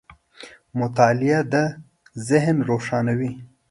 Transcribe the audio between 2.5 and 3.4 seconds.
روښانوي.